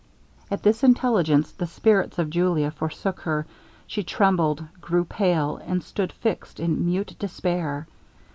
At 0.49 0.63
this 0.63 0.83
intelligence 0.83 1.51
the 1.51 1.67
spirits 1.67 2.17
of 2.17 2.31
Julia 2.31 2.71
forsook 2.71 3.19
her; 3.19 3.45
she 3.85 4.01
trembled, 4.03 4.63
grew 4.81 5.05
pale, 5.05 5.57
and 5.57 5.83
stood 5.83 6.11
fixed 6.13 6.59
in 6.59 6.83
mute 6.87 7.15
despair. 7.19 7.85